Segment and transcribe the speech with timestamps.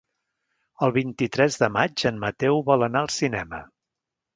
[0.87, 3.67] El vint-i-tres de maig en Mateu vol anar al cinema.